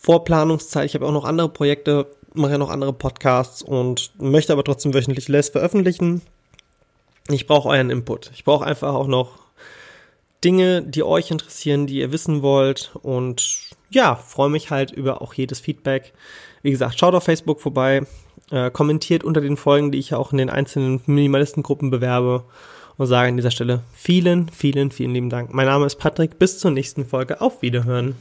Vorplanungszeit. 0.00 0.86
Ich 0.86 0.94
habe 0.94 1.06
auch 1.06 1.12
noch 1.12 1.24
andere 1.24 1.48
Projekte, 1.48 2.06
mache 2.34 2.52
ja 2.52 2.58
noch 2.58 2.70
andere 2.70 2.92
Podcasts 2.92 3.62
und 3.62 4.12
möchte 4.20 4.52
aber 4.52 4.64
trotzdem 4.64 4.94
wöchentlich 4.94 5.28
Less 5.28 5.48
veröffentlichen. 5.48 6.22
Ich 7.28 7.46
brauche 7.46 7.68
euren 7.68 7.90
Input. 7.90 8.30
Ich 8.34 8.44
brauche 8.44 8.64
einfach 8.64 8.94
auch 8.94 9.08
noch 9.08 9.38
Dinge, 10.44 10.82
die 10.82 11.02
euch 11.02 11.30
interessieren, 11.30 11.86
die 11.86 11.98
ihr 11.98 12.12
wissen 12.12 12.42
wollt. 12.42 12.92
Und 13.02 13.70
ja, 13.90 14.14
freue 14.14 14.50
mich 14.50 14.70
halt 14.70 14.90
über 14.90 15.22
auch 15.22 15.34
jedes 15.34 15.60
Feedback. 15.60 16.12
Wie 16.62 16.70
gesagt, 16.70 16.98
schaut 16.98 17.14
auf 17.14 17.24
Facebook 17.24 17.60
vorbei, 17.60 18.02
äh, 18.50 18.70
kommentiert 18.70 19.24
unter 19.24 19.40
den 19.40 19.56
Folgen, 19.56 19.92
die 19.92 19.98
ich 19.98 20.10
ja 20.10 20.18
auch 20.18 20.32
in 20.32 20.38
den 20.38 20.50
einzelnen 20.50 21.00
Minimalistengruppen 21.06 21.90
bewerbe 21.90 22.44
und 22.96 23.06
sage 23.06 23.28
an 23.28 23.36
dieser 23.36 23.50
Stelle 23.50 23.82
vielen, 23.94 24.48
vielen, 24.48 24.90
vielen 24.90 25.12
lieben 25.12 25.30
Dank. 25.30 25.52
Mein 25.52 25.66
Name 25.66 25.86
ist 25.86 25.96
Patrick, 25.96 26.38
bis 26.38 26.58
zur 26.58 26.70
nächsten 26.70 27.04
Folge, 27.04 27.40
auf 27.40 27.62
Wiederhören. 27.62 28.16